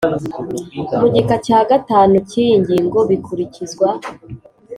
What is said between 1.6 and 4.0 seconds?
gatanu cy iyi ngingo bikurikizwa